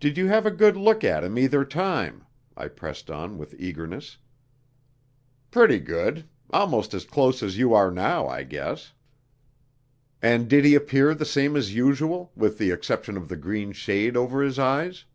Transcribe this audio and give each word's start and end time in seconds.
"Did 0.00 0.18
you 0.18 0.26
have 0.26 0.44
a 0.44 0.50
good 0.50 0.76
look 0.76 1.02
at 1.02 1.24
him 1.24 1.38
either 1.38 1.64
time?" 1.64 2.26
I 2.58 2.68
pressed 2.68 3.10
on, 3.10 3.38
with 3.38 3.54
eagerness. 3.58 4.18
"Pretty 5.50 5.78
good. 5.78 6.26
Almost 6.50 6.92
as 6.92 7.06
close 7.06 7.42
as 7.42 7.56
you 7.56 7.72
are 7.72 7.90
now, 7.90 8.28
I 8.28 8.42
guess." 8.42 8.92
"And 10.20 10.46
did 10.46 10.66
he 10.66 10.74
appear 10.74 11.14
the 11.14 11.24
same 11.24 11.56
as 11.56 11.74
usual, 11.74 12.32
with 12.36 12.58
the 12.58 12.70
exception 12.70 13.16
of 13.16 13.28
the 13.30 13.36
green 13.38 13.72
shade 13.72 14.14
over 14.14 14.42
his 14.42 14.58
eyes?" 14.58 15.06